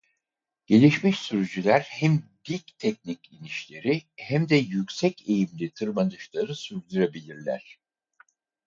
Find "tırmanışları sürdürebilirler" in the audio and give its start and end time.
5.71-7.79